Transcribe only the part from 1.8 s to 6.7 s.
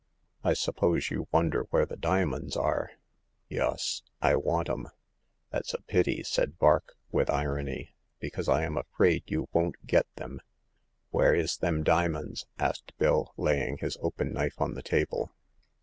the diamonds are?" •*Yus. I want 'em!"" That's a pity," said